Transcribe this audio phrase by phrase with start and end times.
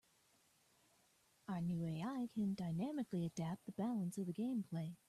[1.47, 4.95] Our new AI can dynamically adapt the balance of the gameplay.